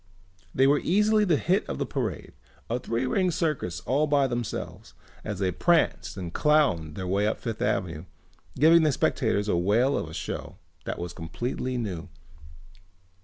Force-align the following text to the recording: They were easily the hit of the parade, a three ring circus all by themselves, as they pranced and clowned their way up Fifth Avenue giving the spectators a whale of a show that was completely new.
They 0.51 0.65
were 0.65 0.79
easily 0.79 1.25
the 1.25 1.37
hit 1.37 1.63
of 1.69 1.77
the 1.77 1.85
parade, 1.85 2.33
a 2.71 2.79
three 2.79 3.05
ring 3.05 3.29
circus 3.29 3.81
all 3.81 4.07
by 4.07 4.25
themselves, 4.25 4.95
as 5.23 5.37
they 5.37 5.51
pranced 5.51 6.17
and 6.17 6.33
clowned 6.33 6.95
their 6.95 7.05
way 7.05 7.27
up 7.27 7.39
Fifth 7.39 7.61
Avenue 7.61 8.05
giving 8.57 8.81
the 8.81 8.91
spectators 8.91 9.47
a 9.47 9.55
whale 9.55 9.95
of 9.95 10.09
a 10.09 10.13
show 10.15 10.57
that 10.85 10.97
was 10.97 11.13
completely 11.13 11.77
new. 11.77 12.09